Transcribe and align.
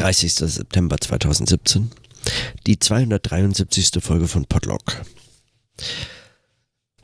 30. 0.00 0.32
September 0.32 0.96
2017. 0.98 1.90
Die 2.66 2.78
273. 2.78 4.02
Folge 4.02 4.28
von 4.28 4.46
Podlog. 4.46 5.02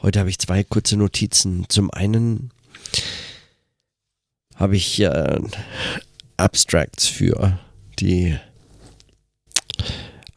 Heute 0.00 0.18
habe 0.18 0.30
ich 0.30 0.38
zwei 0.38 0.64
kurze 0.64 0.96
Notizen. 0.96 1.66
Zum 1.68 1.90
einen 1.90 2.52
habe 4.54 4.76
ich 4.76 4.98
äh, 5.00 5.40
Abstracts 6.38 7.06
für 7.06 7.58
die 7.98 8.38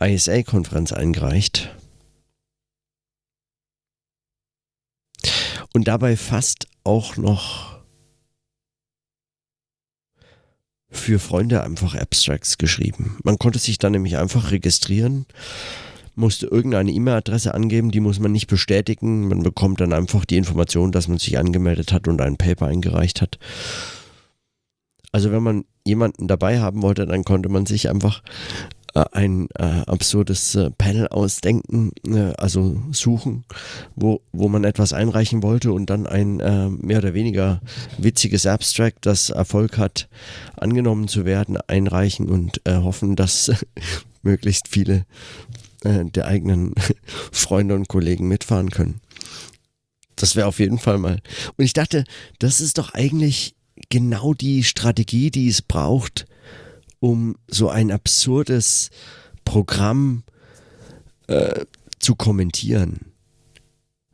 ISA-Konferenz 0.02 0.92
eingereicht. 0.92 1.74
Und 5.74 5.88
dabei 5.88 6.18
fast 6.18 6.68
auch 6.84 7.16
noch 7.16 7.69
für 10.90 11.20
Freunde 11.20 11.64
einfach 11.64 11.96
Abstracts 11.96 12.58
geschrieben. 12.58 13.18
Man 13.24 13.38
konnte 13.38 13.60
sich 13.60 13.78
dann 13.78 13.92
nämlich 13.92 14.18
einfach 14.18 14.52
registrieren, 14.52 15.26
musste 16.16 16.48
irgendeine 16.48 16.92
E-Mail-Adresse 16.92 17.54
angeben, 17.54 17.92
die 17.92 18.00
muss 18.00 18.20
man 18.20 18.32
nicht 18.32 18.48
bestätigen. 18.48 19.28
Man 19.28 19.42
bekommt 19.42 19.80
dann 19.82 19.94
einfach 19.94 20.26
die 20.26 20.38
Information, 20.38 20.92
dass 20.92 21.08
man 21.08 21.18
sich 21.18 21.38
angemeldet 21.38 21.94
hat 21.94 22.08
und 22.08 22.22
ein 22.22 22.38
Paper 22.38 22.68
eingereicht 22.68 23.22
hat. 23.22 23.40
Also 25.12 25.32
wenn 25.32 25.44
man 25.44 25.66
jemanden 25.86 26.28
dabei 26.28 26.60
haben 26.60 26.82
wollte, 26.82 27.06
dann 27.06 27.24
konnte 27.24 27.50
man 27.50 27.66
sich 27.66 27.90
einfach 27.90 28.22
ein 28.96 29.48
äh, 29.56 29.84
absurdes 29.86 30.56
äh, 30.56 30.72
Panel 30.72 31.08
ausdenken, 31.08 31.92
äh, 32.06 32.34
also 32.38 32.82
suchen, 32.92 33.46
wo, 33.96 34.22
wo 34.32 34.50
man 34.50 34.64
etwas 34.64 34.94
einreichen 34.94 35.44
wollte 35.44 35.72
und 35.72 35.90
dann 35.90 36.08
ein 36.08 36.40
äh, 36.40 36.70
mehr 36.70 37.00
oder 37.00 37.14
weniger 37.14 37.62
witziges 37.98 38.46
Abstract, 38.46 39.06
das 39.06 39.30
Erfolg 39.30 39.78
hat, 39.78 40.10
angenommen 40.56 41.08
zu 41.08 41.26
werden, 41.26 41.58
einreichen 41.68 42.30
und 42.30 42.62
äh, 42.66 42.76
hoffen, 42.76 43.16
dass 43.16 43.52
möglichst 44.22 44.68
viele 44.68 45.06
der 45.82 46.28
eigenen 46.28 46.74
Freunde 47.32 47.74
und 47.74 47.88
Kollegen 47.88 48.28
mitfahren 48.28 48.70
können. 48.70 49.00
Das 50.18 50.36
wäre 50.36 50.48
auf 50.48 50.60
jeden 50.60 50.78
Fall 50.78 50.98
mal. 50.98 51.22
Und 51.56 51.64
ich 51.64 51.72
dachte, 51.72 52.04
das 52.38 52.60
ist 52.60 52.80
doch 52.80 52.94
eigentlich 52.94 53.56
genau 53.90 54.34
die 54.34 54.66
Strategie, 54.66 55.32
die 55.32 55.48
es 55.48 55.62
braucht, 55.62 56.26
um 57.00 57.36
so 57.48 57.70
ein 57.70 57.92
absurdes 57.92 58.90
Programm 59.46 60.24
äh, 61.28 61.66
zu 62.00 62.16
kommentieren. 62.16 63.14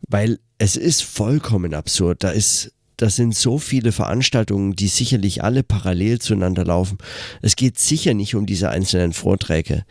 Weil 0.07 0.39
es 0.57 0.75
ist 0.75 1.03
vollkommen 1.03 1.73
absurd. 1.73 2.23
Da 2.23 2.29
ist 2.29 2.71
das 2.97 3.17
sind 3.17 3.35
so 3.35 3.57
viele 3.57 3.91
Veranstaltungen, 3.91 4.75
die 4.75 4.87
sicherlich 4.87 5.43
alle 5.43 5.63
parallel 5.63 6.19
zueinander 6.19 6.63
laufen. 6.63 6.97
Es 7.41 7.55
geht 7.57 7.77
sicher 7.77 8.13
nicht 8.13 8.35
um 8.35 8.45
diese 8.45 8.69
einzelnen 8.69 9.11
Vorträge. 9.11 9.83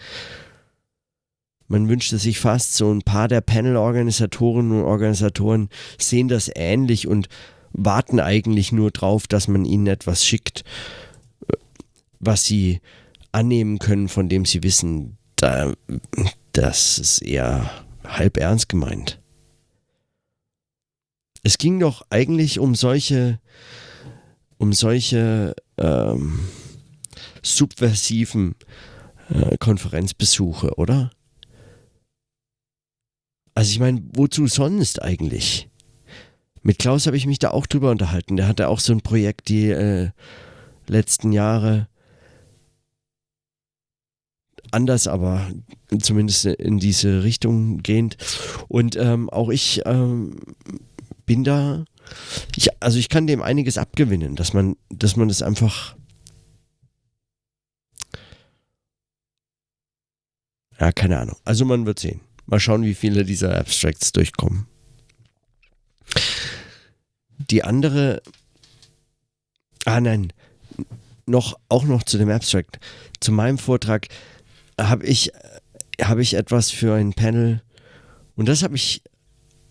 Man 1.69 1.89
wünschte 1.89 2.19
sich 2.19 2.41
fast, 2.41 2.75
so 2.75 2.93
ein 2.93 3.03
paar 3.03 3.29
der 3.29 3.41
Panel-Organisatoren 3.41 4.71
und 4.71 4.85
Organisatoren 4.85 5.69
sehen 5.99 6.29
das 6.29 6.51
ähnlich 6.55 7.07
und 7.07 7.29
warten 7.73 8.21
eigentlich 8.21 8.73
nur 8.73 8.91
drauf, 8.91 9.27
dass 9.27 9.49
man 9.49 9.65
ihnen 9.65 9.87
etwas 9.87 10.25
schickt 10.25 10.65
was 12.27 12.45
sie 12.45 12.81
annehmen 13.33 13.79
können, 13.79 14.09
von 14.09 14.29
dem 14.29 14.45
sie 14.45 14.63
wissen, 14.63 15.19
da, 15.37 15.73
das 16.53 16.99
ist 16.99 17.23
eher 17.23 17.71
halb 18.05 18.37
ernst 18.37 18.69
gemeint. 18.69 19.21
Es 21.43 21.59
ging 21.59 21.79
doch 21.79 22.07
eigentlich 22.11 22.59
um 22.59 22.75
solche, 22.75 23.39
um 24.57 24.73
solche 24.73 25.55
ähm, 25.77 26.41
subversiven 27.43 28.55
äh, 29.29 29.57
Konferenzbesuche, 29.59 30.75
oder? 30.77 31.11
Also 33.55 33.71
ich 33.71 33.79
meine, 33.79 34.03
wozu 34.15 34.47
sonst 34.47 35.03
eigentlich? 35.03 35.69
Mit 36.63 36.79
Klaus 36.79 37.07
habe 37.07 37.17
ich 37.17 37.27
mich 37.27 37.39
da 37.39 37.51
auch 37.51 37.67
drüber 37.67 37.91
unterhalten. 37.91 38.37
Der 38.37 38.49
hatte 38.49 38.69
auch 38.69 38.81
so 38.81 38.93
ein 38.93 39.03
Projekt 39.03 39.49
die 39.49 39.69
äh, 39.69 40.11
letzten 40.89 41.31
Jahre 41.33 41.89
anders, 44.75 45.07
aber 45.07 45.51
zumindest 46.01 46.47
in 46.47 46.79
diese 46.79 47.23
Richtung 47.23 47.83
gehend. 47.83 48.17
Und 48.69 48.97
ähm, 48.97 49.31
auch 49.31 49.49
ich 49.49 49.83
ähm, 49.87 50.37
bin 51.27 51.45
da, 51.45 51.85
ich, 52.57 52.69
also 52.83 52.99
ich 52.99 53.09
kann 53.09 53.27
dem 53.27 53.43
einiges 53.43 53.79
abgewinnen, 53.79 54.37
dass 54.37 54.53
man, 54.53 54.77
dass 54.91 55.17
man 55.17 55.29
das 55.29 55.43
einfach 55.43 55.97
Ja, 60.79 60.93
keine 60.93 61.19
Ahnung. 61.19 61.37
Also 61.45 61.65
man 61.65 61.87
wird 61.87 61.99
sehen. 61.99 62.21
Mal 62.47 62.61
schauen, 62.61 62.85
wie 62.85 62.95
viele 62.95 63.25
dieser 63.25 63.59
Abstracts 63.59 64.13
durchkommen. 64.13 64.67
Die 67.39 67.65
andere. 67.65 68.23
Ah 69.85 70.01
nein. 70.01 70.33
Noch, 71.27 71.59
auch 71.69 71.85
noch 71.85 72.03
zu 72.03 72.19
dem 72.19 72.29
Abstract. 72.29 72.81
Zu 73.21 73.33
meinem 73.33 73.59
Vortrag 73.59 74.09
habe 74.81 75.07
ich, 75.07 75.33
hab 76.01 76.19
ich 76.19 76.35
etwas 76.35 76.71
für 76.71 76.95
ein 76.95 77.13
Panel, 77.13 77.63
und 78.37 78.49
das 78.49 78.63
habe 78.63 78.77
ich 78.77 79.03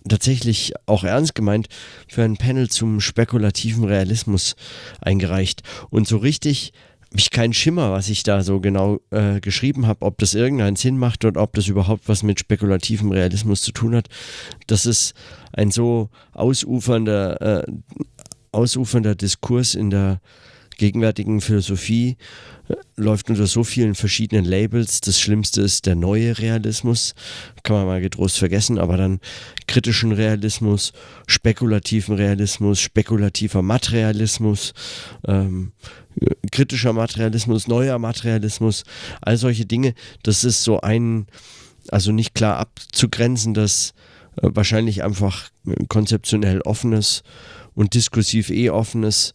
tatsächlich 0.07 0.73
auch 0.85 1.03
ernst 1.03 1.35
gemeint, 1.35 1.67
für 2.07 2.23
ein 2.23 2.37
Panel 2.37 2.69
zum 2.69 2.99
spekulativen 2.99 3.85
Realismus 3.85 4.55
eingereicht. 5.01 5.63
Und 5.89 6.07
so 6.07 6.17
richtig 6.17 6.73
habe 7.13 7.19
ich 7.19 7.29
keinen 7.29 7.53
Schimmer, 7.53 7.91
was 7.91 8.09
ich 8.09 8.23
da 8.23 8.41
so 8.41 8.59
genau 8.59 8.99
äh, 9.11 9.39
geschrieben 9.39 9.85
habe, 9.85 10.03
ob 10.03 10.17
das 10.17 10.33
irgendeinen 10.33 10.75
Sinn 10.75 10.97
macht 10.97 11.25
und 11.25 11.37
ob 11.37 11.53
das 11.53 11.67
überhaupt 11.67 12.09
was 12.09 12.23
mit 12.23 12.39
spekulativem 12.39 13.11
Realismus 13.11 13.61
zu 13.61 13.71
tun 13.71 13.95
hat. 13.95 14.07
Das 14.65 14.85
ist 14.85 15.13
ein 15.53 15.69
so 15.69 16.09
ausufernder, 16.31 17.61
äh, 17.61 17.71
ausufernder 18.51 19.13
Diskurs 19.13 19.75
in 19.75 19.91
der 19.91 20.21
gegenwärtigen 20.77 21.41
Philosophie 21.41 22.17
äh, 22.67 22.75
läuft 22.95 23.29
unter 23.29 23.47
so 23.47 23.63
vielen 23.63 23.95
verschiedenen 23.95 24.45
Labels. 24.45 25.01
Das 25.01 25.19
Schlimmste 25.19 25.61
ist 25.61 25.85
der 25.85 25.95
neue 25.95 26.37
Realismus, 26.37 27.15
kann 27.63 27.75
man 27.75 27.85
mal 27.85 28.01
getrost 28.01 28.37
vergessen, 28.37 28.79
aber 28.79 28.97
dann 28.97 29.19
kritischen 29.67 30.11
Realismus, 30.11 30.93
spekulativen 31.27 32.15
Realismus, 32.15 32.79
spekulativer 32.79 33.61
Materialismus, 33.61 34.73
ähm, 35.27 35.71
kritischer 36.51 36.93
Materialismus, 36.93 37.67
neuer 37.67 37.97
Materialismus, 37.99 38.83
all 39.21 39.37
solche 39.37 39.65
Dinge. 39.65 39.93
Das 40.23 40.43
ist 40.43 40.63
so 40.63 40.81
ein, 40.81 41.27
also 41.89 42.11
nicht 42.11 42.35
klar 42.35 42.57
abzugrenzen, 42.57 43.53
das 43.53 43.93
äh, 44.41 44.49
wahrscheinlich 44.53 45.03
einfach 45.03 45.49
konzeptionell 45.87 46.61
offenes 46.61 47.23
und 47.75 47.93
diskursiv 47.93 48.49
eh 48.49 48.69
offenes 48.69 49.33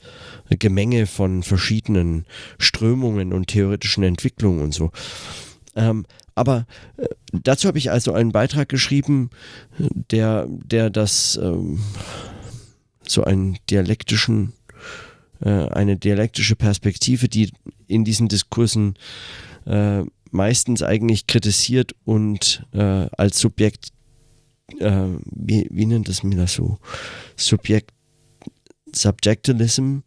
Gemenge 0.49 1.07
von 1.07 1.43
verschiedenen 1.43 2.27
Strömungen 2.59 3.33
und 3.33 3.49
theoretischen 3.49 4.05
Entwicklungen 4.05 4.63
und 4.63 4.75
so. 4.75 4.91
Ähm, 5.77 6.07
aber 6.35 6.67
äh, 6.97 7.07
dazu 7.33 7.67
habe 7.67 7.79
ich 7.79 7.91
also 7.91 8.13
einen 8.13 8.33
Beitrag 8.33 8.69
geschrieben, 8.69 9.31
der, 9.79 10.47
der 10.49 10.89
das 10.91 11.39
ähm, 11.43 11.81
so 13.07 13.25
einen 13.25 13.59
dialektischen, 13.71 14.53
äh, 15.41 15.49
eine 15.49 15.97
dialektische 15.97 16.55
Perspektive, 16.55 17.29
die 17.29 17.51
in 17.87 18.05
diesen 18.05 18.29
Diskursen 18.29 18.95
äh, 19.67 20.03
meistens 20.31 20.83
eigentlich 20.83 21.27
kritisiert 21.27 21.95
und 22.05 22.65
äh, 22.73 23.07
als 23.17 23.41
Subjekt, 23.41 23.89
äh, 24.79 25.09
wie, 25.25 25.67
wie 25.71 25.87
nennt 25.87 26.09
das 26.09 26.23
mir 26.23 26.37
das 26.37 26.53
so? 26.53 26.79
Subjekt 27.37 27.93
Subjectalism. 28.95 29.99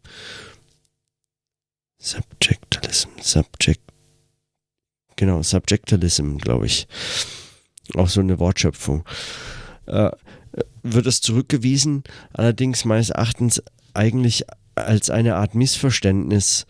Subjectalism, 1.98 3.10
Subject. 3.20 3.80
Genau, 5.16 5.42
Subjectalism, 5.42 6.38
glaube 6.38 6.66
ich. 6.66 6.88
Auch 7.94 8.08
so 8.08 8.20
eine 8.20 8.38
Wortschöpfung. 8.38 9.04
Äh, 9.86 10.10
wird 10.82 11.06
es 11.06 11.20
zurückgewiesen, 11.20 12.02
allerdings 12.32 12.84
meines 12.84 13.10
Erachtens 13.10 13.62
eigentlich 13.94 14.44
als 14.74 15.10
eine 15.10 15.36
Art 15.36 15.54
Missverständnis, 15.54 16.66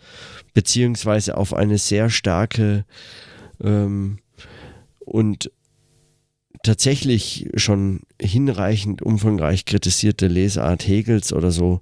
beziehungsweise 0.53 1.37
auf 1.37 1.53
eine 1.53 1.77
sehr 1.77 2.09
starke 2.09 2.85
ähm, 3.61 4.19
und 4.99 5.51
tatsächlich 6.63 7.49
schon 7.55 8.01
hinreichend 8.19 9.01
umfangreich 9.01 9.65
kritisierte 9.65 10.27
Lesart 10.27 10.87
Hegels 10.87 11.33
oder 11.33 11.51
so 11.51 11.81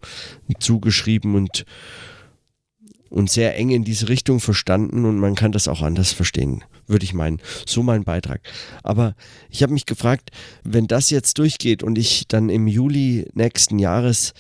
zugeschrieben 0.60 1.36
und, 1.36 1.66
und 3.10 3.30
sehr 3.30 3.56
eng 3.56 3.70
in 3.70 3.84
diese 3.84 4.10
Richtung 4.10 4.40
verstanden 4.40 5.06
und 5.06 5.18
man 5.20 5.36
kann 5.36 5.52
das 5.52 5.68
auch 5.68 5.84
anders 5.84 6.12
verstehen, 6.12 6.64
würde 6.88 7.06
ich 7.06 7.14
meinen. 7.14 7.40
So 7.68 7.84
mein 7.84 8.04
Beitrag. 8.04 8.42
Aber 8.82 9.16
ich 9.50 9.62
habe 9.62 9.74
mich 9.74 9.86
gefragt, 9.86 10.32
wenn 10.64 10.88
das 10.88 11.12
jetzt 11.12 11.38
durchgeht 11.38 11.84
und 11.84 11.98
ich 11.98 12.28
dann 12.28 12.50
im 12.50 12.68
Juli 12.68 13.30
nächsten 13.34 13.78
Jahres 13.78 14.34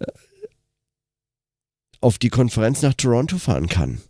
äh, 0.00 0.06
auf 2.00 2.18
die 2.18 2.30
Konferenz 2.30 2.82
nach 2.82 2.94
Toronto 2.94 3.38
fahren 3.38 3.68
kann, 3.68 4.00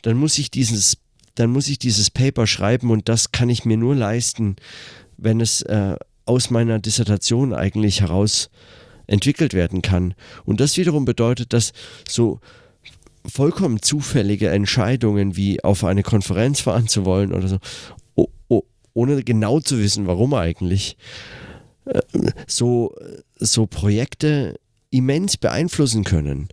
dann 0.00 0.16
muss 0.16 0.38
ich 0.38 0.50
dieses, 0.50 0.96
dann 1.38 1.50
muss 1.50 1.68
ich 1.68 1.78
dieses 1.78 2.10
Paper 2.10 2.46
schreiben 2.46 2.90
und 2.90 3.08
das 3.08 3.32
kann 3.32 3.48
ich 3.48 3.64
mir 3.64 3.76
nur 3.76 3.94
leisten, 3.94 4.56
wenn 5.16 5.40
es 5.40 5.62
äh, 5.62 5.96
aus 6.24 6.50
meiner 6.50 6.78
Dissertation 6.78 7.54
eigentlich 7.54 8.00
heraus 8.00 8.50
entwickelt 9.06 9.54
werden 9.54 9.80
kann. 9.82 10.14
Und 10.44 10.60
das 10.60 10.76
wiederum 10.76 11.04
bedeutet, 11.04 11.52
dass 11.52 11.72
so 12.08 12.40
vollkommen 13.24 13.82
zufällige 13.82 14.48
Entscheidungen 14.50 15.36
wie 15.36 15.62
auf 15.62 15.84
eine 15.84 16.02
Konferenz 16.02 16.60
fahren 16.60 16.88
zu 16.88 17.04
wollen 17.04 17.32
oder 17.32 17.48
so, 17.48 17.58
ohne 18.94 19.22
genau 19.22 19.60
zu 19.60 19.78
wissen, 19.78 20.08
warum 20.08 20.34
eigentlich, 20.34 20.96
äh, 21.84 22.00
so, 22.46 22.94
so 23.36 23.66
Projekte 23.66 24.58
immens 24.90 25.36
beeinflussen 25.36 26.02
können. 26.02 26.48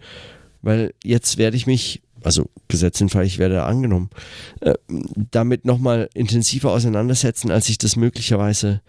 Weil 0.61 0.93
jetzt 1.03 1.38
werde 1.38 1.57
ich 1.57 1.65
mich, 1.65 2.01
also 2.25 2.50
Gesetz 2.68 3.00
in 3.01 3.10
Fall, 3.10 3.25
ich 3.25 3.38
werde 3.38 3.63
angenommen, 3.63 4.10
äh, 4.62 4.74
damit 5.31 5.66
nochmal 5.66 6.10
intensiver 6.13 6.72
auseinandersetzen, 6.72 7.51
als 7.51 7.69
ich 7.69 7.77
das 7.77 7.95
möglicherweise 7.95 8.81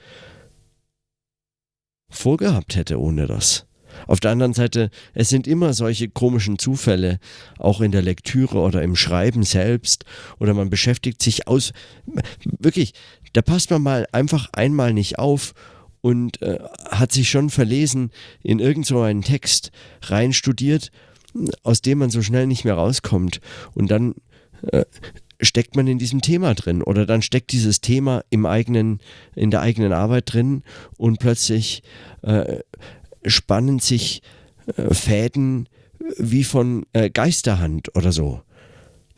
vorgehabt 2.08 2.76
hätte 2.76 3.00
ohne 3.00 3.26
das. 3.26 3.66
Auf 4.06 4.20
der 4.20 4.30
anderen 4.30 4.52
Seite, 4.52 4.90
es 5.14 5.28
sind 5.28 5.46
immer 5.46 5.72
solche 5.72 6.08
komischen 6.08 6.58
Zufälle, 6.58 7.18
auch 7.58 7.80
in 7.80 7.92
der 7.92 8.02
Lektüre 8.02 8.58
oder 8.58 8.82
im 8.82 8.94
Schreiben 8.94 9.42
selbst, 9.42 10.04
oder 10.38 10.54
man 10.54 10.70
beschäftigt 10.70 11.22
sich 11.22 11.48
aus. 11.48 11.72
Wirklich, 12.44 12.92
da 13.32 13.42
passt 13.42 13.70
man 13.70 13.82
mal 13.82 14.06
einfach 14.12 14.50
einmal 14.52 14.92
nicht 14.92 15.18
auf 15.18 15.54
und 16.00 16.42
äh, 16.42 16.58
hat 16.90 17.12
sich 17.12 17.30
schon 17.30 17.50
verlesen 17.50 18.10
in 18.42 18.58
irgend 18.58 18.86
so 18.86 19.00
einen 19.00 19.22
Text 19.22 19.72
rein 20.02 20.32
studiert, 20.32 20.90
aus 21.62 21.82
dem 21.82 21.98
man 21.98 22.10
so 22.10 22.22
schnell 22.22 22.46
nicht 22.46 22.64
mehr 22.64 22.74
rauskommt. 22.74 23.40
Und 23.74 23.90
dann 23.90 24.14
äh, 24.72 24.84
steckt 25.40 25.76
man 25.76 25.86
in 25.86 25.98
diesem 25.98 26.22
Thema 26.22 26.54
drin 26.54 26.82
oder 26.82 27.06
dann 27.06 27.22
steckt 27.22 27.52
dieses 27.52 27.80
Thema 27.80 28.24
im 28.30 28.46
eigenen, 28.46 29.00
in 29.34 29.50
der 29.50 29.60
eigenen 29.60 29.92
Arbeit 29.92 30.32
drin 30.32 30.62
und 30.96 31.18
plötzlich 31.18 31.82
äh, 32.22 32.60
spannen 33.24 33.78
sich 33.78 34.22
äh, 34.76 34.94
Fäden 34.94 35.68
wie 36.18 36.44
von 36.44 36.86
äh, 36.92 37.10
Geisterhand 37.10 37.94
oder 37.96 38.12
so. 38.12 38.42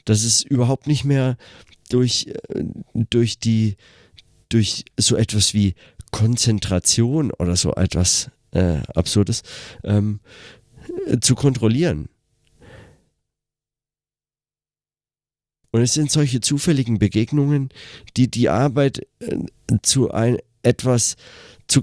Das 0.05 0.25
ist 0.25 0.45
überhaupt 0.45 0.87
nicht 0.87 1.05
mehr 1.05 1.37
durch, 1.91 2.29
äh, 2.49 2.65
durch 2.95 3.39
die 3.39 3.77
durch 4.49 4.85
so 4.99 5.17
etwas 5.17 5.53
wie 5.53 5.75
Konzentration 6.11 7.31
oder 7.33 7.55
so 7.57 7.75
etwas 7.75 8.31
äh, 8.53 8.79
Absurdes 8.95 9.43
ähm, 9.85 10.21
zu 11.21 11.35
kontrollieren. 11.35 12.09
Und 15.71 15.83
es 15.83 15.93
sind 15.93 16.11
solche 16.11 16.41
zufälligen 16.41 16.99
Begegnungen, 16.99 17.69
die 18.17 18.31
die 18.31 18.49
Arbeit 18.49 19.07
äh, 19.21 19.37
zu 19.83 20.11
ein, 20.11 20.39
etwas, 20.63 21.17
zu, 21.67 21.83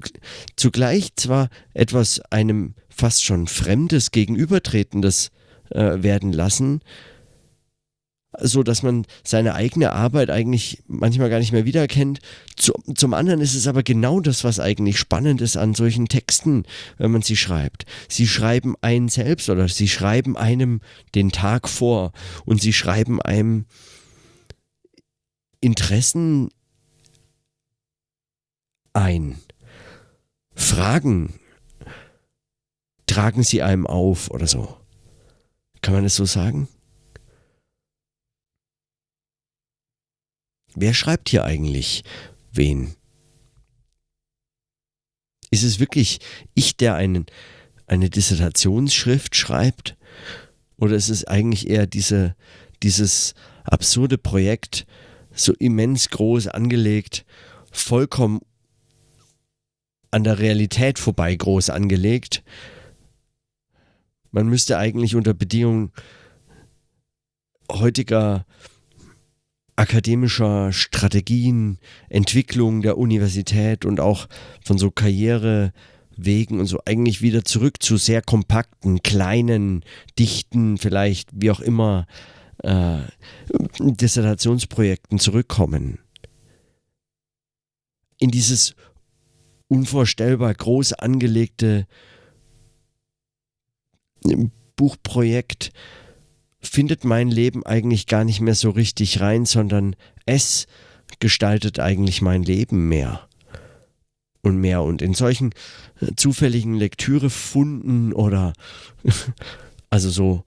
zugleich 0.56 1.16
zwar 1.16 1.50
etwas 1.74 2.20
einem 2.32 2.74
fast 2.90 3.24
schon 3.24 3.48
Fremdes 3.48 4.12
Gegenübertretendes 4.12 5.32
äh, 5.70 6.02
werden 6.04 6.34
lassen, 6.34 6.82
so 8.42 8.64
dass 8.64 8.84
man 8.84 9.06
seine 9.24 9.56
eigene 9.56 9.92
Arbeit 9.92 10.30
eigentlich 10.30 10.84
manchmal 10.88 11.30
gar 11.30 11.40
nicht 11.40 11.52
mehr 11.52 11.66
wiedererkennt. 11.66 12.20
zum 12.56 13.14
anderen 13.14 13.42
ist 13.42 13.56
es 13.56 13.68
aber 13.68 13.84
genau 13.84 14.20
das, 14.20 14.44
was 14.44 14.60
eigentlich 14.60 15.00
spannend 15.00 15.42
ist 15.42 15.58
an 15.58 15.74
solchen 15.74 16.08
Texten, 16.08 16.64
wenn 16.98 17.12
man 17.12 17.22
sie 17.22 17.38
schreibt. 17.38 17.86
Sie 18.10 18.28
schreiben 18.28 18.76
einen 18.82 19.10
selbst 19.10 19.50
oder 19.50 19.68
sie 19.68 19.88
schreiben 19.88 20.38
einem 20.38 20.82
den 21.14 21.32
Tag 21.32 21.68
vor 21.70 22.12
und 22.46 22.62
sie 22.62 22.74
schreiben 22.74 23.22
einem 23.22 23.66
Interessen 25.62 26.50
ein. 28.94 29.38
Fragen 30.54 31.34
tragen 33.08 33.44
sie 33.44 33.62
einem 33.62 33.86
auf 33.86 34.32
oder 34.32 34.48
so. 34.48 34.78
Kann 35.82 35.94
man 35.94 36.06
es 36.06 36.16
so 36.16 36.26
sagen? 36.26 36.68
Wer 40.76 40.94
schreibt 40.94 41.30
hier 41.30 41.46
eigentlich 41.46 42.04
wen? 42.52 42.96
Ist 45.52 45.64
es 45.64 45.80
wirklich 45.80 46.20
ich, 46.54 46.76
der 46.76 46.96
einen, 46.96 47.26
eine 47.88 48.10
Dissertationsschrift 48.10 49.36
schreibt? 49.36 49.96
Oder 50.78 50.96
ist 50.96 51.10
es 51.10 51.24
eigentlich 51.24 51.70
eher 51.70 51.88
diese, 51.88 52.36
dieses 52.84 53.34
absurde 53.64 54.18
Projekt, 54.18 54.86
so 55.32 55.54
immens 55.54 56.10
groß 56.10 56.48
angelegt, 56.48 57.26
vollkommen 57.72 58.42
an 60.12 60.26
der 60.26 60.40
Realität 60.40 61.00
vorbei 61.00 61.34
groß 61.36 61.70
angelegt? 61.70 62.44
Man 64.32 64.48
müsste 64.48 64.78
eigentlich 64.78 65.16
unter 65.16 65.34
Bedingungen 65.34 65.94
heutiger 67.72 68.46
akademischer 69.76 70.72
Strategien, 70.72 71.80
Entwicklung 72.10 72.82
der 72.82 72.98
Universität 72.98 73.86
und 73.86 74.00
auch 74.00 74.28
von 74.64 74.78
so 74.78 74.90
Karrierewegen 74.90 76.60
und 76.60 76.66
so 76.66 76.80
eigentlich 76.86 77.22
wieder 77.22 77.44
zurück 77.44 77.82
zu 77.82 77.98
sehr 77.98 78.22
kompakten, 78.22 79.04
kleinen, 79.04 79.84
dichten, 80.18 80.78
vielleicht 80.78 81.30
wie 81.34 81.52
auch 81.52 81.60
immer 81.60 82.08
äh, 82.64 83.00
Dissertationsprojekten 83.80 85.20
zurückkommen. 85.20 86.00
In 88.18 88.32
dieses 88.32 88.76
unvorstellbar 89.68 90.54
groß 90.54 90.94
angelegte 90.94 91.86
Buchprojekt 94.78 95.72
findet 96.68 97.06
mein 97.06 97.30
Leben 97.30 97.66
eigentlich 97.66 98.08
gar 98.08 98.24
nicht 98.24 98.42
mehr 98.42 98.56
so 98.56 98.70
richtig 98.70 99.22
rein, 99.22 99.46
sondern 99.46 99.96
es 100.26 100.68
gestaltet 101.20 101.80
eigentlich 101.80 102.22
mein 102.22 102.44
Leben 102.44 102.88
mehr 102.88 103.28
und 104.42 104.58
mehr. 104.58 104.84
Und 104.84 105.02
in 105.02 105.14
solchen 105.14 105.52
äh, 106.02 106.16
zufälligen 106.16 106.76
Lektürefunden 106.76 108.14
oder 108.14 108.54
also 109.90 110.10
so, 110.10 110.44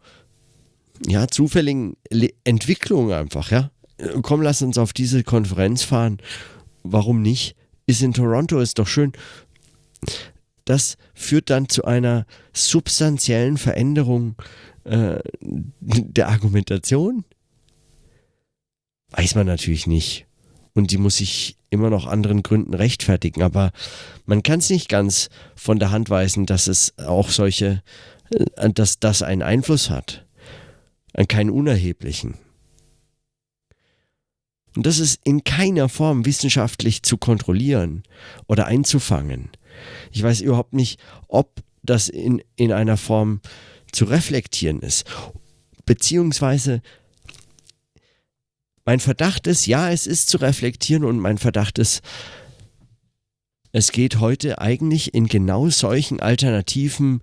ja, 1.06 1.28
zufälligen 1.28 1.96
Le 2.10 2.30
Entwicklungen 2.44 3.12
einfach, 3.12 3.50
ja. 3.50 3.70
Komm, 4.22 4.42
lass 4.42 4.62
uns 4.62 4.78
auf 4.78 4.92
diese 4.92 5.24
Konferenz 5.24 5.82
fahren. 5.82 6.18
Warum 6.84 7.20
nicht? 7.20 7.56
Ist 7.86 8.02
in 8.02 8.12
Toronto, 8.12 8.60
ist 8.60 8.78
doch 8.78 8.86
schön. 8.86 9.12
Das 10.64 10.98
führt 11.14 11.50
dann 11.50 11.68
zu 11.68 11.84
einer 11.84 12.26
substanziellen 12.52 13.56
Veränderung 13.56 14.36
äh, 14.88 15.20
der 15.40 16.28
Argumentation? 16.28 17.24
Weiß 19.10 19.34
man 19.34 19.46
natürlich 19.46 19.86
nicht. 19.86 20.26
Und 20.74 20.90
die 20.90 20.98
muss 20.98 21.16
sich 21.16 21.56
immer 21.70 21.90
noch 21.90 22.06
anderen 22.06 22.42
Gründen 22.42 22.74
rechtfertigen. 22.74 23.42
Aber 23.42 23.72
man 24.26 24.42
kann 24.42 24.60
es 24.60 24.70
nicht 24.70 24.88
ganz 24.88 25.28
von 25.54 25.78
der 25.78 25.90
Hand 25.90 26.10
weisen, 26.10 26.46
dass 26.46 26.66
es 26.66 26.96
auch 26.98 27.30
solche, 27.30 27.82
äh, 28.30 28.70
dass 28.70 29.00
das 29.00 29.22
einen 29.22 29.42
Einfluss 29.42 29.90
hat. 29.90 30.26
An 31.14 31.26
keinen 31.26 31.50
unerheblichen. 31.50 32.34
Und 34.76 34.86
das 34.86 34.98
ist 34.98 35.20
in 35.24 35.42
keiner 35.42 35.88
Form 35.88 36.24
wissenschaftlich 36.24 37.02
zu 37.02 37.16
kontrollieren 37.16 38.04
oder 38.46 38.66
einzufangen. 38.66 39.50
Ich 40.12 40.22
weiß 40.22 40.40
überhaupt 40.40 40.74
nicht, 40.74 41.00
ob 41.26 41.62
das 41.82 42.08
in, 42.08 42.42
in 42.56 42.72
einer 42.72 42.96
Form 42.96 43.40
zu 43.92 44.04
reflektieren 44.04 44.80
ist. 44.80 45.04
Beziehungsweise 45.84 46.82
mein 48.84 49.00
Verdacht 49.00 49.46
ist, 49.46 49.66
ja, 49.66 49.90
es 49.90 50.06
ist 50.06 50.30
zu 50.30 50.38
reflektieren 50.38 51.04
und 51.04 51.18
mein 51.18 51.38
Verdacht 51.38 51.78
ist, 51.78 52.00
es 53.72 53.92
geht 53.92 54.18
heute 54.18 54.60
eigentlich 54.60 55.12
in 55.12 55.26
genau 55.26 55.68
solchen 55.68 56.20
alternativen 56.20 57.20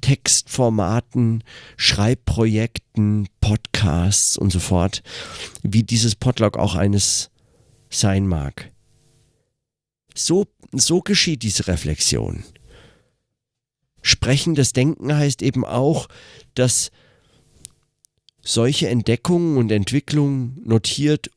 Textformaten, 0.00 1.44
Schreibprojekten, 1.76 3.28
Podcasts 3.40 4.36
und 4.36 4.50
so 4.50 4.58
fort, 4.58 5.02
wie 5.62 5.84
dieses 5.84 6.16
Podlog 6.16 6.56
auch 6.58 6.74
eines 6.74 7.30
sein 7.88 8.26
mag. 8.26 8.72
So, 10.14 10.46
so 10.72 11.00
geschieht 11.00 11.42
diese 11.42 11.68
Reflexion. 11.68 12.42
Sprechendes 14.06 14.72
Denken 14.72 15.12
heißt 15.12 15.42
eben 15.42 15.64
auch, 15.64 16.06
dass 16.54 16.92
solche 18.40 18.88
Entdeckungen 18.88 19.56
und 19.56 19.72
Entwicklungen 19.72 20.62
notiert 20.64 21.28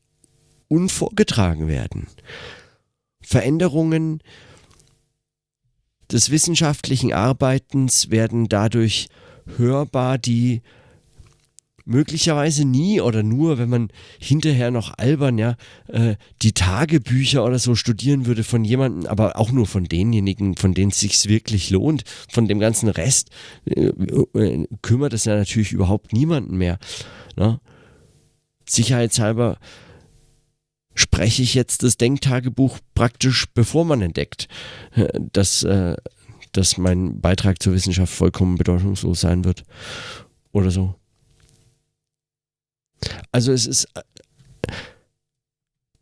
und 0.68 0.88
vorgetragen 0.88 1.66
werden. 1.66 2.06
Veränderungen 3.20 4.22
des 6.12 6.30
wissenschaftlichen 6.30 7.12
Arbeitens 7.12 8.10
werden 8.10 8.48
dadurch 8.48 9.08
hörbar, 9.56 10.18
die 10.18 10.62
möglicherweise 11.90 12.64
nie 12.64 13.00
oder 13.00 13.22
nur, 13.22 13.58
wenn 13.58 13.68
man 13.68 13.88
hinterher 14.18 14.70
noch 14.70 14.96
albern, 14.96 15.38
ja, 15.38 15.56
äh, 15.88 16.14
die 16.42 16.52
Tagebücher 16.52 17.44
oder 17.44 17.58
so 17.58 17.74
studieren 17.74 18.26
würde 18.26 18.44
von 18.44 18.64
jemandem, 18.64 19.10
aber 19.10 19.36
auch 19.36 19.50
nur 19.50 19.66
von 19.66 19.84
denjenigen, 19.84 20.56
von 20.56 20.72
denen 20.72 20.92
es 20.92 21.00
sich 21.00 21.28
wirklich 21.28 21.70
lohnt. 21.70 22.04
Von 22.30 22.46
dem 22.46 22.60
ganzen 22.60 22.88
Rest 22.88 23.30
äh, 23.64 23.86
äh, 23.88 24.66
kümmert 24.82 25.12
es 25.12 25.24
ja 25.24 25.36
natürlich 25.36 25.72
überhaupt 25.72 26.12
niemanden 26.12 26.56
mehr. 26.56 26.78
Ne? 27.36 27.60
Sicherheitshalber 28.68 29.58
spreche 30.94 31.42
ich 31.42 31.54
jetzt 31.54 31.82
das 31.82 31.96
Denktagebuch 31.96 32.78
praktisch, 32.94 33.46
bevor 33.52 33.84
man 33.84 34.00
entdeckt, 34.00 34.46
äh, 34.92 35.08
dass, 35.32 35.64
äh, 35.64 35.96
dass 36.52 36.78
mein 36.78 37.20
Beitrag 37.20 37.60
zur 37.60 37.72
Wissenschaft 37.72 38.14
vollkommen 38.14 38.56
bedeutungslos 38.56 39.20
sein 39.20 39.44
wird. 39.44 39.64
Oder 40.52 40.70
so. 40.70 40.99
Also 43.32 43.52
es 43.52 43.66
ist, 43.66 43.88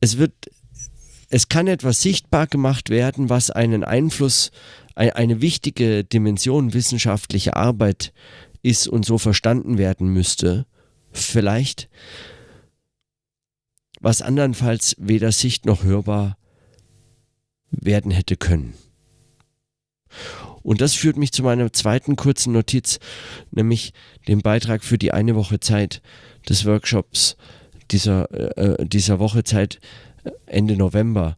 es 0.00 0.19
wird, 0.19 0.33
es 1.31 1.49
kann 1.49 1.67
etwas 1.67 2.02
sichtbar 2.02 2.47
gemacht 2.47 2.90
werden, 2.90 3.28
was 3.28 3.50
einen 3.50 3.85
Einfluss, 3.85 4.50
eine 4.95 5.40
wichtige 5.40 6.05
Dimension 6.05 6.75
wissenschaftlicher 6.75 7.57
Arbeit 7.57 8.12
ist 8.62 8.88
und 8.88 9.05
so 9.05 9.19
verstanden 9.19 9.78
werden 9.78 10.09
müsste. 10.09 10.67
Vielleicht 11.12 11.88
was 14.00 14.23
andernfalls 14.23 14.97
weder 14.99 15.33
sicht 15.33 15.67
noch 15.67 15.83
hörbar 15.83 16.38
werden 17.71 18.11
hätte 18.11 18.37
können. 18.37 18.75
Und 20.62 20.81
das 20.81 20.95
führt 20.95 21.17
mich 21.17 21.33
zu 21.33 21.43
meiner 21.43 21.73
zweiten 21.73 22.17
kurzen 22.17 22.52
Notiz, 22.52 22.99
nämlich 23.50 23.93
dem 24.26 24.40
Beitrag 24.40 24.85
für 24.85 24.99
die 24.99 25.12
eine 25.12 25.35
Woche 25.35 25.61
Zeit 25.61 26.02
des 26.49 26.64
Workshops 26.64 27.37
dieser, 27.90 28.31
äh, 28.59 28.87
dieser 28.87 29.19
Woche 29.19 29.45
Zeit 29.45 29.81
äh, 30.25 30.31
Ende 30.47 30.76
November 30.76 31.37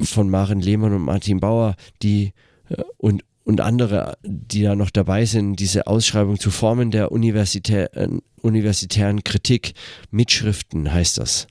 von 0.00 0.28
Maren 0.28 0.60
Lehmann 0.60 0.94
und 0.94 1.02
Martin 1.02 1.40
Bauer, 1.40 1.76
die 2.02 2.32
äh, 2.68 2.82
und, 2.96 3.24
und 3.44 3.60
andere, 3.60 4.16
die 4.22 4.62
da 4.62 4.74
noch 4.74 4.90
dabei 4.90 5.24
sind, 5.24 5.56
diese 5.56 5.86
Ausschreibung 5.86 6.38
zu 6.38 6.50
Formen 6.50 6.90
der 6.90 7.12
Universitä 7.12 7.92
äh, 7.94 8.08
universitären 8.40 9.22
Kritik. 9.22 9.74
Mitschriften 10.10 10.92
heißt 10.92 11.18
das. 11.18 11.46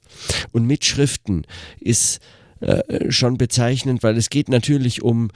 Und 0.51 0.67
Mitschriften 0.67 1.47
ist 1.79 2.19
äh, 2.59 3.09
schon 3.09 3.37
bezeichnend, 3.37 4.03
weil 4.03 4.17
es 4.17 4.29
geht 4.29 4.49
natürlich 4.49 5.01
um 5.01 5.31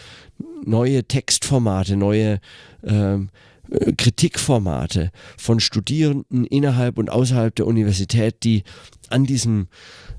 neue 0.65 1.05
Textformate, 1.05 1.95
neue 1.95 2.39
ähm, 2.83 3.29
äh, 3.29 3.54
Kritikformate 3.97 5.11
von 5.37 5.59
Studierenden 5.59 6.45
innerhalb 6.45 6.97
und 6.97 7.09
außerhalb 7.09 7.55
der 7.55 7.67
Universität, 7.67 8.43
die 8.43 8.63
an 9.09 9.25
diesem 9.25 9.67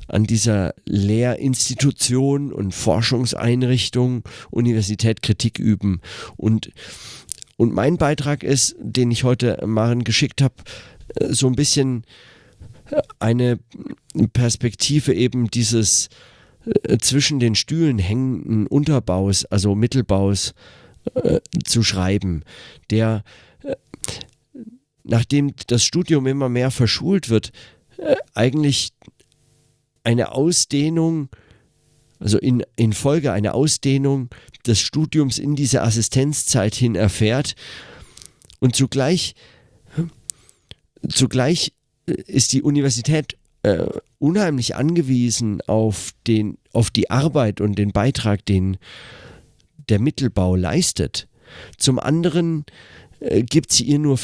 an 0.09 0.25
dieser 0.25 0.75
Lehrinstitution 0.85 2.53
und 2.53 2.73
Forschungseinrichtung 2.73 4.23
Universität 4.51 5.23
Kritik 5.23 5.59
üben. 5.59 6.01
Und, 6.37 6.71
und 7.57 7.75
mein 7.75 7.97
Beitrag 7.97 8.45
ist, 8.45 8.77
den 8.79 9.11
ich 9.11 9.25
heute 9.25 9.59
Maren 9.67 10.05
geschickt 10.05 10.43
habe, 10.43 10.55
äh, 11.17 11.33
so 11.33 11.49
ein 11.49 11.57
bisschen 11.57 12.05
eine 13.19 13.59
Perspektive 14.33 15.13
eben 15.13 15.51
dieses 15.51 16.09
äh, 16.85 16.99
zwischen 16.99 17.41
den 17.41 17.55
Stühlen 17.55 17.99
hängenden 17.99 18.67
Unterbaus, 18.67 19.45
also 19.47 19.75
Mittelbaus 19.75 20.55
äh, 21.15 21.41
zu 21.65 21.83
schreiben, 21.83 22.43
der 22.91 23.23
äh, 23.63 23.77
nachdem 25.07 25.55
das 25.69 25.85
Studium 25.85 26.27
immer 26.27 26.49
mehr 26.49 26.71
verschult 26.71 27.29
wird, 27.29 27.53
äh, 27.97 28.17
eigentlich 28.35 28.93
eine 30.05 30.33
Ausdehnung, 30.33 31.29
also 32.19 32.39
in, 32.39 32.63
in 32.77 32.93
Folge 32.93 33.33
eine 33.33 33.55
Ausdehnung 33.55 34.31
des 34.67 34.81
Studiums 34.81 35.39
in 35.39 35.57
diese 35.57 35.83
Assistenzzeit 35.83 36.75
hin 36.75 36.95
erfährt. 36.95 37.55
Und 38.59 38.75
zugleich, 38.75 39.35
zugleich 41.09 41.73
äh, 42.07 42.15
ist 42.27 42.53
die 42.53 42.63
Universität 42.63 43.37
äh, 43.63 43.87
unheimlich 44.19 44.77
angewiesen 44.77 45.61
auf, 45.67 46.13
den, 46.27 46.59
auf 46.73 46.91
die 46.91 47.11
Arbeit 47.11 47.61
und 47.61 47.77
den 47.77 47.93
Beitrag, 47.93 48.45
den 48.47 48.79
der 49.89 49.99
Mittelbau 49.99 50.57
leistet. 50.57 51.29
Zum 51.79 51.99
anderen 51.99 52.65
äh, 53.21 53.43
gibt 53.43 53.73
sie 53.73 53.85
ihr 53.85 53.99
nur 53.99 54.19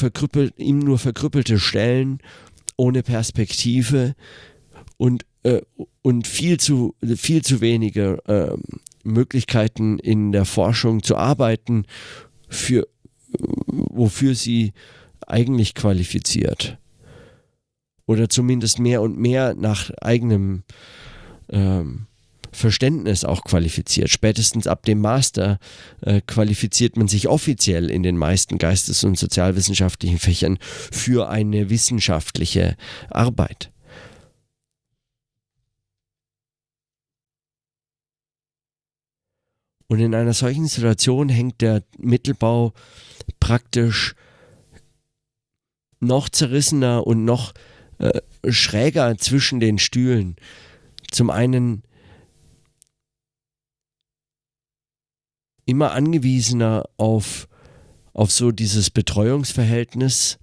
ihm 0.57 0.79
nur 0.79 0.99
verkrüppelte 0.99 1.59
Stellen 1.59 2.19
ohne 2.77 3.03
Perspektive 3.03 4.15
und, 4.97 5.25
äh, 5.43 5.61
und 6.01 6.27
viel, 6.27 6.59
zu, 6.59 6.95
viel 7.15 7.43
zu 7.43 7.61
wenige 7.61 8.19
äh, 8.27 8.57
Möglichkeiten 9.03 9.99
in 9.99 10.31
der 10.31 10.45
Forschung 10.45 11.03
zu 11.03 11.17
arbeiten, 11.17 11.85
für, 12.49 12.87
wofür 13.29 14.35
sie 14.35 14.73
eigentlich 15.27 15.75
qualifiziert 15.75 16.77
oder 18.05 18.29
zumindest 18.29 18.79
mehr 18.79 19.01
und 19.01 19.17
mehr 19.17 19.55
nach 19.55 19.89
eigenem 20.01 20.63
ähm, 21.49 22.07
Verständnis 22.53 23.25
auch 23.25 23.43
qualifiziert. 23.43 24.09
Spätestens 24.09 24.67
ab 24.67 24.83
dem 24.83 24.99
Master 24.99 25.59
äh, 26.01 26.21
qualifiziert 26.25 26.97
man 26.97 27.07
sich 27.07 27.27
offiziell 27.27 27.89
in 27.89 28.03
den 28.03 28.17
meisten 28.17 28.57
geistes- 28.57 29.03
und 29.03 29.17
sozialwissenschaftlichen 29.17 30.19
Fächern 30.19 30.57
für 30.61 31.29
eine 31.29 31.69
wissenschaftliche 31.69 32.77
Arbeit. 33.09 33.71
Und 39.87 39.99
in 39.99 40.15
einer 40.15 40.33
solchen 40.33 40.67
Situation 40.67 41.29
hängt 41.29 41.61
der 41.61 41.83
Mittelbau 41.99 42.73
praktisch 43.39 44.15
noch 45.99 46.29
zerrissener 46.29 47.05
und 47.05 47.25
noch 47.25 47.53
äh, 47.99 48.21
schräger 48.49 49.17
zwischen 49.17 49.59
den 49.59 49.79
Stühlen. 49.79 50.35
Zum 51.11 51.29
einen 51.29 51.83
immer 55.65 55.91
angewiesener 55.91 56.89
auf, 56.97 57.47
auf 58.13 58.31
so 58.31 58.51
dieses 58.51 58.89
Betreuungsverhältnis. 58.89 60.39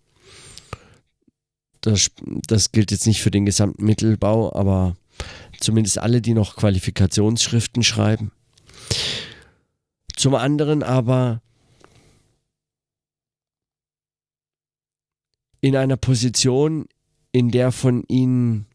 Das, 1.81 2.11
das 2.47 2.73
gilt 2.73 2.91
jetzt 2.91 3.07
nicht 3.07 3.23
für 3.23 3.31
den 3.31 3.47
gesamten 3.47 3.85
Mittelbau, 3.85 4.55
aber 4.55 4.97
zumindest 5.61 5.99
alle, 5.99 6.21
die 6.21 6.35
noch 6.35 6.57
Qualifikationsschriften 6.57 7.83
schreiben. 7.83 8.33
Zum 10.17 10.35
anderen 10.35 10.83
aber 10.83 11.41
in 15.61 15.77
einer 15.77 15.97
Position, 15.97 16.87
in 17.33 17.51
der 17.51 17.73
von 17.73 18.05
ihnen 18.09 18.67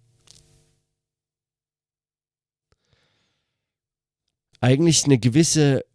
eigentlich 4.61 5.05
eine 5.05 5.19
gewisse 5.19 5.85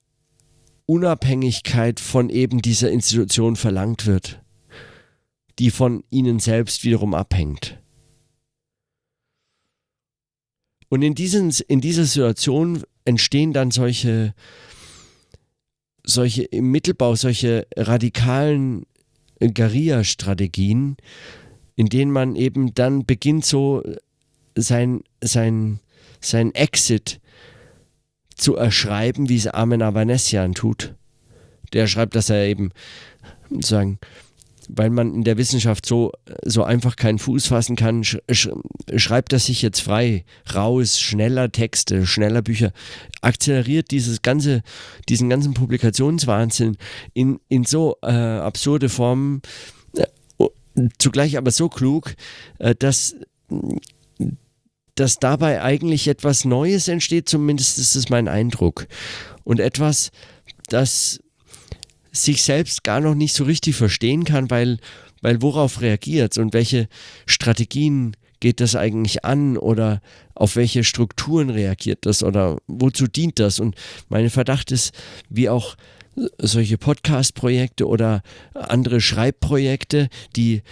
Unabhängigkeit 0.90 2.00
von 2.00 2.30
eben 2.30 2.62
dieser 2.62 2.90
Institution 2.90 3.54
verlangt 3.54 4.06
wird, 4.06 4.42
die 5.60 5.70
von 5.70 6.02
ihnen 6.10 6.40
selbst 6.40 6.82
wiederum 6.82 7.14
abhängt. 7.14 7.78
Und 10.88 11.02
in, 11.02 11.14
diesen, 11.14 11.54
in 11.68 11.80
dieser 11.80 12.04
Situation 12.04 12.82
entstehen 13.04 13.52
dann 13.52 13.70
solche, 13.70 14.34
solche 16.02 16.42
im 16.42 16.72
Mittelbau, 16.72 17.14
solche 17.14 17.68
radikalen 17.76 18.84
Guerilla-Strategien, 19.38 20.96
in 21.76 21.86
denen 21.86 22.10
man 22.10 22.34
eben 22.34 22.74
dann 22.74 23.06
beginnt, 23.06 23.44
so 23.44 23.84
sein, 24.56 25.04
sein, 25.22 25.78
sein 26.20 26.52
Exit 26.52 27.20
zu 28.40 28.56
erschreiben, 28.56 29.28
wie 29.28 29.36
es 29.36 29.46
Armen 29.46 29.82
Avanesian 29.82 30.54
tut. 30.54 30.94
Der 31.72 31.86
schreibt, 31.86 32.14
dass 32.14 32.30
er 32.30 32.46
eben 32.46 32.70
sagen, 33.60 33.98
weil 34.68 34.90
man 34.90 35.14
in 35.14 35.24
der 35.24 35.36
Wissenschaft 35.36 35.84
so, 35.86 36.12
so 36.44 36.62
einfach 36.62 36.96
keinen 36.96 37.18
Fuß 37.18 37.48
fassen 37.48 37.76
kann, 37.76 38.04
sch 38.04 38.18
schreibt 38.96 39.32
er 39.32 39.38
sich 39.38 39.62
jetzt 39.62 39.80
frei, 39.80 40.24
raus, 40.54 41.00
schneller 41.00 41.50
Texte, 41.50 42.06
schneller 42.06 42.42
Bücher, 42.42 42.72
akzeleriert 43.20 43.90
dieses 43.90 44.22
ganze, 44.22 44.62
diesen 45.08 45.28
ganzen 45.28 45.54
Publikationswahnsinn 45.54 46.76
in, 47.14 47.40
in 47.48 47.64
so 47.64 47.96
äh, 48.02 48.10
absurde 48.10 48.88
Formen, 48.88 49.42
zugleich 50.98 51.36
aber 51.36 51.50
so 51.50 51.68
klug, 51.68 52.14
äh, 52.58 52.74
dass, 52.74 53.16
dass 54.94 55.18
dabei 55.18 55.62
eigentlich 55.62 56.08
etwas 56.08 56.44
Neues 56.44 56.88
entsteht, 56.88 57.28
zumindest 57.28 57.78
ist 57.78 57.94
es 57.94 58.08
mein 58.08 58.28
Eindruck. 58.28 58.86
Und 59.44 59.60
etwas, 59.60 60.10
das 60.68 61.20
sich 62.12 62.42
selbst 62.42 62.84
gar 62.84 63.00
noch 63.00 63.14
nicht 63.14 63.34
so 63.34 63.44
richtig 63.44 63.76
verstehen 63.76 64.24
kann, 64.24 64.50
weil, 64.50 64.78
weil 65.22 65.42
worauf 65.42 65.80
reagiert 65.80 66.38
und 66.38 66.52
welche 66.52 66.88
Strategien 67.26 68.16
geht 68.40 68.60
das 68.60 68.74
eigentlich 68.74 69.24
an 69.24 69.56
oder 69.56 70.00
auf 70.34 70.56
welche 70.56 70.82
Strukturen 70.82 71.50
reagiert 71.50 72.06
das 72.06 72.22
oder 72.22 72.58
wozu 72.66 73.06
dient 73.06 73.38
das? 73.38 73.60
Und 73.60 73.76
mein 74.08 74.30
Verdacht 74.30 74.72
ist, 74.72 74.94
wie 75.28 75.48
auch 75.48 75.76
solche 76.38 76.78
Podcast-Projekte 76.78 77.86
oder 77.86 78.22
andere 78.54 79.00
Schreibprojekte, 79.00 80.08
die, 80.36 80.62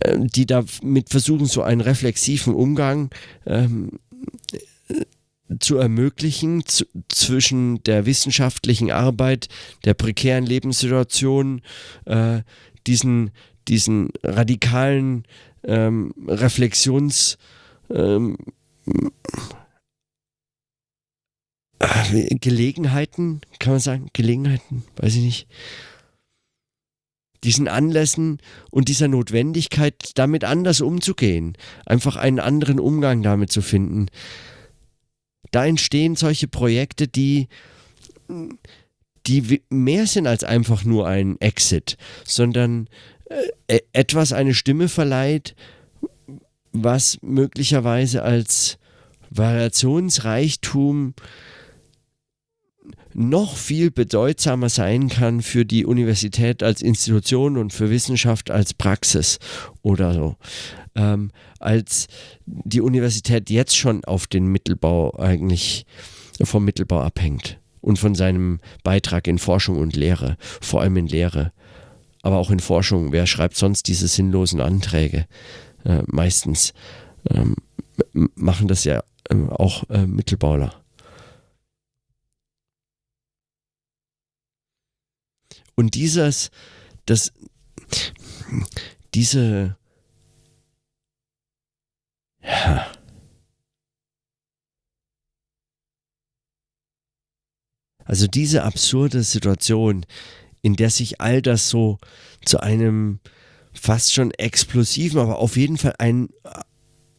äh, 0.00 0.16
die 0.18 0.46
damit 0.46 1.08
versuchen, 1.10 1.46
so 1.46 1.62
einen 1.62 1.80
reflexiven 1.80 2.54
Umgang 2.54 3.10
ähm, 3.46 3.98
zu 5.60 5.76
ermöglichen 5.78 6.64
zwischen 7.08 7.82
der 7.84 8.06
wissenschaftlichen 8.06 8.90
Arbeit, 8.90 9.48
der 9.84 9.94
prekären 9.94 10.44
Lebenssituation, 10.44 11.62
äh, 12.04 12.40
diesen, 12.86 13.30
diesen 13.68 14.10
radikalen 14.22 15.24
ähm, 15.64 16.12
Reflexions 16.26 17.38
ähm, 17.90 18.36
äh, 21.78 22.34
Gelegenheiten, 22.36 23.40
kann 23.58 23.74
man 23.74 23.80
sagen, 23.80 24.08
Gelegenheiten, 24.12 24.84
weiß 24.96 25.14
ich 25.16 25.22
nicht, 25.22 25.48
diesen 27.44 27.68
Anlässen 27.68 28.38
und 28.70 28.88
dieser 28.88 29.08
Notwendigkeit, 29.08 30.12
damit 30.14 30.44
anders 30.44 30.80
umzugehen, 30.80 31.56
einfach 31.84 32.16
einen 32.16 32.40
anderen 32.40 32.80
Umgang 32.80 33.22
damit 33.22 33.50
zu 33.50 33.62
finden. 33.62 34.06
Da 35.50 35.66
entstehen 35.66 36.16
solche 36.16 36.48
Projekte, 36.48 37.08
die, 37.08 37.48
die 39.26 39.62
mehr 39.68 40.06
sind 40.06 40.26
als 40.26 40.44
einfach 40.44 40.84
nur 40.84 41.06
ein 41.06 41.40
Exit, 41.40 41.96
sondern 42.24 42.88
äh, 43.68 43.80
etwas 43.92 44.32
eine 44.32 44.54
Stimme 44.54 44.88
verleiht, 44.88 45.54
was 46.72 47.18
möglicherweise 47.22 48.22
als 48.22 48.78
Variationsreichtum 49.30 51.14
noch 53.16 53.56
viel 53.56 53.90
bedeutsamer 53.90 54.68
sein 54.68 55.08
kann 55.08 55.40
für 55.40 55.64
die 55.64 55.86
Universität 55.86 56.62
als 56.62 56.82
Institution 56.82 57.56
und 57.56 57.72
für 57.72 57.88
Wissenschaft 57.88 58.50
als 58.50 58.74
Praxis 58.74 59.38
oder 59.80 60.12
so, 60.12 60.36
ähm, 60.94 61.30
als 61.58 62.08
die 62.44 62.82
Universität 62.82 63.48
jetzt 63.48 63.74
schon 63.74 64.04
auf 64.04 64.26
den 64.26 64.46
Mittelbau 64.48 65.18
eigentlich 65.18 65.86
vom 66.42 66.66
Mittelbau 66.66 67.00
abhängt 67.00 67.58
und 67.80 67.98
von 67.98 68.14
seinem 68.14 68.60
Beitrag 68.84 69.26
in 69.28 69.38
Forschung 69.38 69.78
und 69.78 69.96
Lehre, 69.96 70.36
vor 70.60 70.82
allem 70.82 70.98
in 70.98 71.06
Lehre, 71.06 71.52
aber 72.20 72.36
auch 72.36 72.50
in 72.50 72.60
Forschung. 72.60 73.12
Wer 73.12 73.26
schreibt 73.26 73.56
sonst 73.56 73.84
diese 73.84 74.08
sinnlosen 74.08 74.60
Anträge? 74.60 75.26
Äh, 75.84 76.02
meistens 76.06 76.74
ähm, 77.30 77.56
machen 78.12 78.68
das 78.68 78.84
ja 78.84 79.02
äh, 79.30 79.36
auch 79.48 79.88
äh, 79.88 80.06
Mittelbauler. 80.06 80.85
Und 85.76 85.94
dieses, 85.94 86.50
das, 87.04 87.32
diese, 89.14 89.76
ja, 92.42 92.90
also 98.04 98.26
diese 98.26 98.62
absurde 98.62 99.22
Situation, 99.22 100.06
in 100.62 100.76
der 100.76 100.90
sich 100.90 101.20
all 101.20 101.42
das 101.42 101.68
so 101.68 101.98
zu 102.44 102.60
einem 102.60 103.20
fast 103.72 104.14
schon 104.14 104.30
explosiven, 104.32 105.20
aber 105.20 105.38
auf 105.38 105.56
jeden 105.56 105.76
Fall 105.76 105.94
ein 105.98 106.28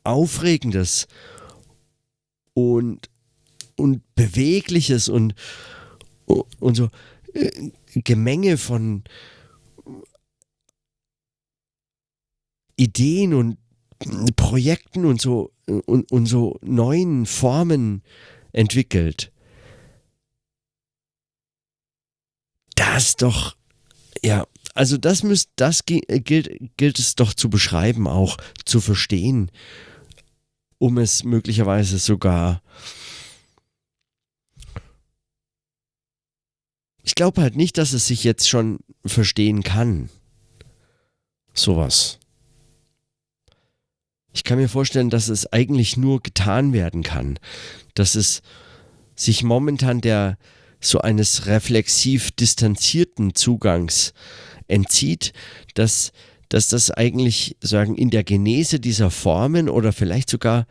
aufregendes 0.04 1.08
und, 2.54 3.10
und 3.76 4.02
bewegliches 4.16 5.10
und, 5.10 5.36
und 6.26 6.76
so 6.76 6.90
äh, 7.34 7.72
Gemenge 8.04 8.58
von 8.58 9.04
Ideen 12.76 13.34
und 13.34 13.58
Projekten 14.36 15.06
und 15.06 15.20
so 15.22 15.52
und, 15.66 16.12
und 16.12 16.26
so 16.28 16.60
neuen 16.62 17.26
Formen 17.26 18.04
entwickelt. 18.54 19.32
Das 22.76 23.16
doch, 23.16 23.58
ja, 24.24 24.46
also 24.74 24.98
das 24.98 25.24
müsst, 25.24 25.50
das 25.56 25.86
gilt, 25.86 26.78
gilt 26.78 27.00
es 27.00 27.16
doch 27.16 27.34
zu 27.34 27.50
beschreiben, 27.50 28.08
auch 28.08 28.38
zu 28.66 28.80
verstehen, 28.80 29.52
um 30.78 30.98
es 31.00 31.24
möglicherweise 31.24 31.98
sogar 31.98 32.62
ich 37.08 37.16
glaube 37.16 37.42
halt 37.42 37.56
nicht, 37.56 37.78
dass 37.78 37.94
es 37.94 38.06
sich 38.06 38.26
jetzt 38.26 38.50
schon 38.50 38.80
verstehen 39.06 39.64
kann. 39.64 40.10
Sowas. 41.54 42.20
Ich 44.34 44.44
kann 44.44 44.58
mir 44.58 44.68
vorstellen, 44.68 45.10
dass 45.10 45.30
es 45.30 45.52
eigentlich 45.54 45.96
nur 45.96 46.22
getan 46.22 46.74
werden 46.74 47.04
kann. 47.04 47.40
Dass 47.94 48.16
es 48.16 48.42
sich 49.16 49.42
momentan 49.42 50.02
der 50.02 50.38
so 50.82 51.00
eines 51.00 51.46
reflexiv 51.46 52.32
distanzierten 52.32 53.36
Zugangs 53.36 54.14
entzieht, 54.68 55.32
dass, 55.76 56.12
dass 56.50 56.68
das 56.68 56.92
eigentlich 56.92 57.56
sagen 57.62 57.96
in 57.96 58.10
der 58.10 58.26
Genese 58.26 58.82
dieser 58.82 59.12
Formen 59.12 59.70
oder 59.70 59.94
vielleicht 59.94 60.30
sogar 60.30 60.68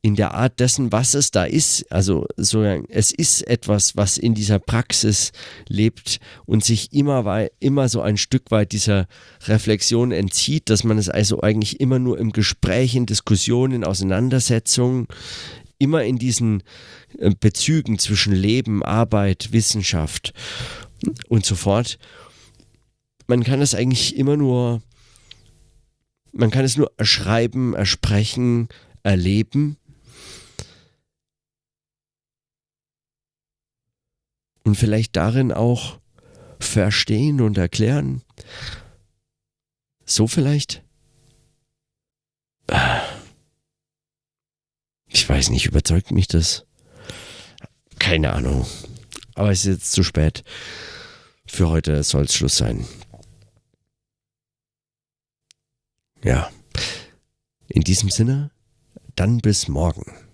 in 0.00 0.14
der 0.14 0.34
Art 0.34 0.60
dessen, 0.60 0.92
was 0.92 1.14
es 1.14 1.30
da 1.30 1.44
ist. 1.44 1.90
Also 1.90 2.26
so, 2.36 2.62
es 2.62 3.10
ist 3.10 3.42
etwas, 3.46 3.96
was 3.96 4.16
in 4.16 4.34
dieser 4.34 4.58
Praxis 4.58 5.32
lebt 5.68 6.20
und 6.46 6.64
sich 6.64 6.92
immer, 6.92 7.48
immer 7.58 7.88
so 7.88 8.00
ein 8.00 8.16
Stück 8.16 8.50
weit 8.50 8.72
dieser 8.72 9.06
Reflexion 9.46 10.12
entzieht, 10.12 10.70
dass 10.70 10.84
man 10.84 10.98
es 10.98 11.08
also 11.08 11.40
eigentlich 11.40 11.80
immer 11.80 11.98
nur 11.98 12.18
im 12.18 12.32
Gespräch, 12.32 12.94
in 12.94 13.06
Diskussionen, 13.06 13.74
in 13.74 13.84
Auseinandersetzungen, 13.84 15.08
immer 15.78 16.04
in 16.04 16.18
diesen 16.18 16.62
äh, 17.18 17.32
Bezügen 17.38 17.98
zwischen 17.98 18.32
Leben, 18.32 18.84
Arbeit, 18.84 19.52
Wissenschaft 19.52 20.32
und 21.28 21.44
so 21.44 21.54
fort. 21.54 21.98
Man 23.26 23.42
kann 23.42 23.60
es 23.60 23.74
eigentlich 23.74 24.16
immer 24.16 24.36
nur, 24.36 24.80
man 26.32 26.50
kann 26.50 26.64
es 26.64 26.76
nur 26.76 26.92
erschreiben, 26.96 27.74
ersprechen, 27.74 28.68
erleben 29.02 29.76
und 34.68 34.74
vielleicht 34.74 35.16
darin 35.16 35.50
auch 35.50 35.98
verstehen 36.60 37.40
und 37.40 37.56
erklären. 37.56 38.22
So 40.04 40.26
vielleicht? 40.26 40.82
Ich 45.06 45.26
weiß 45.26 45.48
nicht, 45.50 45.64
überzeugt 45.64 46.10
mich 46.10 46.28
das? 46.28 46.66
Keine 47.98 48.34
Ahnung. 48.34 48.66
Aber 49.34 49.50
es 49.50 49.60
ist 49.60 49.72
jetzt 49.72 49.92
zu 49.92 50.02
spät. 50.02 50.44
Für 51.46 51.70
heute 51.70 52.02
soll 52.02 52.24
es 52.24 52.34
Schluss 52.34 52.58
sein. 52.58 52.86
Ja. 56.22 56.50
In 57.68 57.82
diesem 57.82 58.10
Sinne, 58.10 58.50
dann 59.16 59.38
bis 59.38 59.66
morgen. 59.66 60.27